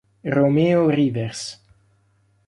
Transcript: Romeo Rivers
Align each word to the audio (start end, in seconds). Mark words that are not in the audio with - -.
Romeo 0.35 0.89
Rivers 0.89 1.61